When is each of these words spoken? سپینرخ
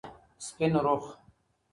سپینرخ 0.45 1.03